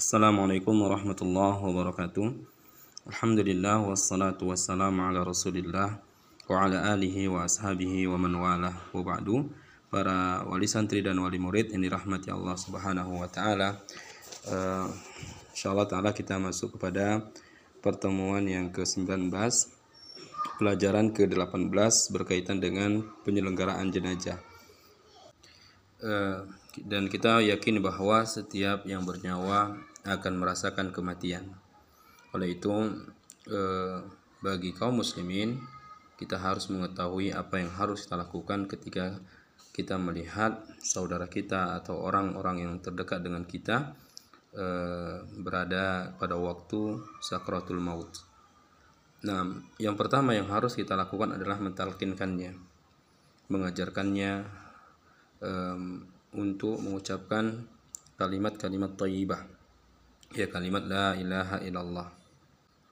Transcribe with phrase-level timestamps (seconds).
[0.00, 2.32] Assalamualaikum warahmatullahi wabarakatuh.
[3.04, 6.00] Alhamdulillah wassalatu wassalamu ala Rasulillah
[6.48, 9.52] wa ala alihi wa ashabihi wa man walah wa ba'du.
[9.92, 13.76] Para wali santri dan wali murid yang dirahmati Allah Subhanahu wa taala.
[14.48, 14.88] Uh,
[15.52, 17.20] insyaallah taala kita masuk kepada
[17.84, 19.28] pertemuan yang ke-19
[20.56, 24.40] pelajaran ke-18 berkaitan dengan penyelenggaraan jenazah.
[26.00, 26.48] Uh,
[26.88, 31.44] dan kita yakin bahwa setiap yang bernyawa akan merasakan kematian.
[32.32, 32.72] Oleh itu,
[33.50, 33.98] eh,
[34.40, 35.60] bagi kaum muslimin,
[36.16, 39.20] kita harus mengetahui apa yang harus kita lakukan ketika
[39.72, 43.96] kita melihat saudara kita atau orang-orang yang terdekat dengan kita
[44.50, 48.10] eh, berada pada waktu sakratul maut.
[49.20, 49.46] Nah,
[49.76, 52.56] yang pertama yang harus kita lakukan adalah mentalkinkannya,
[53.52, 54.32] mengajarkannya
[56.36, 57.64] untuk mengucapkan
[58.20, 59.59] kalimat-kalimat thayyibah
[60.34, 62.08] ya kalimat la ilaha illallah.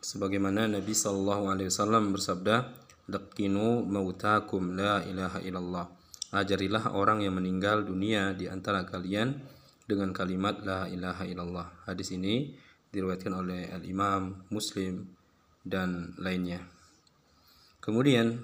[0.00, 2.56] Sebagaimana Nabi sallallahu alaihi wasallam bersabda
[3.10, 5.86] laqinu mautakum la ilaha illallah.
[6.32, 9.36] Ajarilah orang yang meninggal dunia di antara kalian
[9.86, 11.66] dengan kalimat la ilaha illallah.
[11.86, 12.54] Hadis ini
[12.90, 15.06] diriwayatkan oleh al Imam Muslim
[15.62, 16.62] dan lainnya.
[17.82, 18.42] Kemudian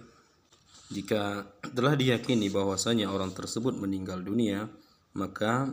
[0.92, 4.68] jika telah diyakini bahwasanya orang tersebut meninggal dunia
[5.16, 5.72] maka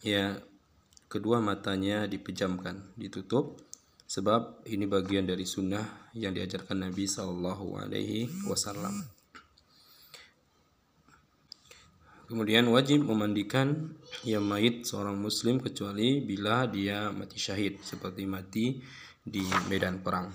[0.00, 0.38] ya
[1.10, 3.58] kedua matanya dipejamkan, ditutup
[4.06, 8.94] sebab ini bagian dari sunnah yang diajarkan Nabi Shallallahu Alaihi Wasallam.
[12.30, 13.90] Kemudian wajib memandikan
[14.22, 18.78] yang mayit seorang muslim kecuali bila dia mati syahid seperti mati
[19.18, 20.30] di medan perang.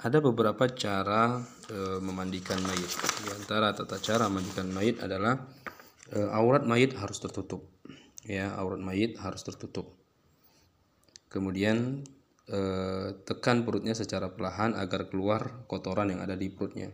[0.00, 1.36] Ada beberapa cara
[1.68, 2.88] e, memandikan mayit.
[3.20, 5.36] Di antara tata cara memandikan mayit adalah
[6.16, 7.75] uh, aurat mayit harus tertutup
[8.26, 9.94] ya aurat mayit harus tertutup
[11.30, 12.02] kemudian
[12.50, 16.90] uh, tekan perutnya secara perlahan agar keluar kotoran yang ada di perutnya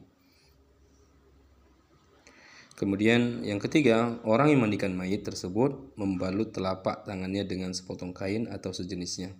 [2.73, 8.75] Kemudian yang ketiga, orang yang mandikan mayit tersebut membalut telapak tangannya dengan sepotong kain atau
[8.75, 9.39] sejenisnya,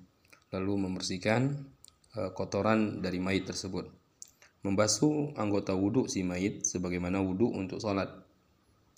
[0.55, 1.67] lalu membersihkan
[2.15, 3.91] uh, kotoran dari mayit tersebut.
[4.63, 8.15] Membasuh anggota wudhu si mayit sebagaimana wudhu untuk sholat.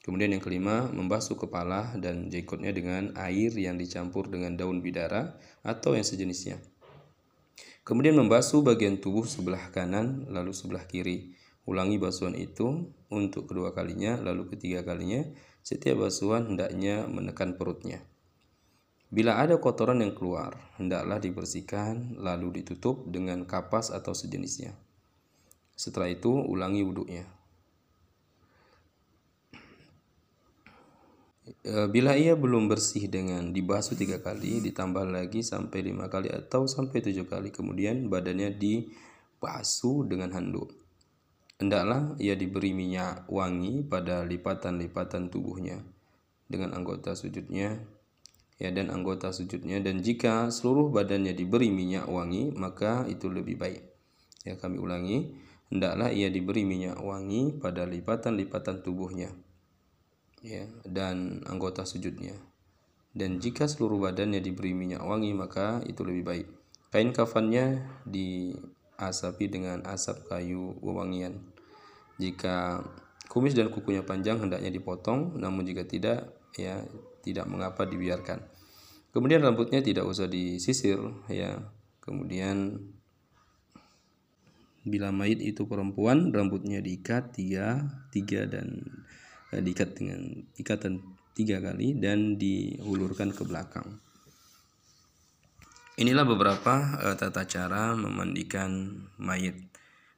[0.04, 5.96] Kemudian yang kelima, membasuh kepala dan jenggotnya dengan air yang dicampur dengan daun bidara atau
[5.96, 6.60] yang sejenisnya.
[7.88, 11.32] Kemudian membasuh bagian tubuh sebelah kanan lalu sebelah kiri.
[11.64, 15.24] Ulangi basuhan itu untuk kedua kalinya lalu ketiga kalinya.
[15.64, 18.04] Setiap basuhan hendaknya menekan perutnya.
[19.14, 24.74] Bila ada kotoran yang keluar, hendaklah dibersihkan lalu ditutup dengan kapas atau sejenisnya.
[25.78, 27.22] Setelah itu ulangi wuduknya.
[29.54, 29.62] E,
[31.92, 37.04] bila ia belum bersih dengan dibasuh tiga kali, ditambah lagi sampai lima kali atau sampai
[37.04, 37.52] tujuh kali.
[37.52, 40.72] Kemudian badannya dibasuh dengan handuk.
[41.60, 45.84] Hendaklah ia diberi minyak wangi pada lipatan-lipatan tubuhnya
[46.50, 47.78] dengan anggota sujudnya
[48.58, 53.84] ya dan anggota sujudnya dan jika seluruh badannya diberi minyak wangi maka itu lebih baik.
[54.48, 55.30] Ya kami ulangi,
[55.68, 59.43] hendaklah ia diberi minyak wangi pada lipatan-lipatan tubuhnya
[60.44, 62.36] ya dan anggota sujudnya.
[63.16, 66.46] Dan jika seluruh badannya diberi minyak wangi maka itu lebih baik.
[66.92, 71.40] Kain kafannya diasapi dengan asap kayu wewangian.
[72.20, 72.84] Jika
[73.32, 76.84] kumis dan kukunya panjang hendaknya dipotong, namun jika tidak ya
[77.24, 78.44] tidak mengapa dibiarkan.
[79.10, 81.00] Kemudian rambutnya tidak usah disisir
[81.30, 81.70] ya.
[82.02, 82.78] Kemudian
[84.84, 88.84] bila mayit itu perempuan rambutnya diikat tiga tiga dan
[89.60, 90.20] diikat dengan
[90.56, 91.02] ikatan
[91.34, 93.98] tiga kali dan dihulurkan ke belakang.
[95.94, 99.54] Inilah beberapa uh, tata cara memandikan mayit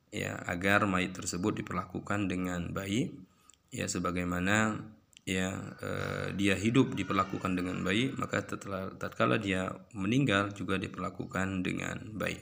[0.09, 3.13] ya agar mayit tersebut diperlakukan dengan baik
[3.69, 4.81] ya sebagaimana
[5.29, 5.53] ya
[5.85, 8.41] uh, dia hidup diperlakukan dengan baik maka
[8.97, 12.41] tatkala dia meninggal juga diperlakukan dengan baik.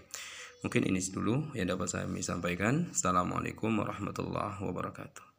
[0.62, 2.94] Mungkin ini dulu yang dapat saya sampaikan.
[2.94, 5.33] Assalamualaikum warahmatullahi wabarakatuh.